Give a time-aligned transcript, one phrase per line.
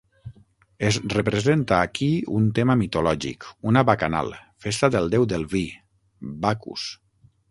[0.85, 2.07] Es representa aquí
[2.39, 4.33] un tema mitològic, una bacanal,
[4.67, 5.65] festa del déu del vi,
[6.47, 6.91] Bacus.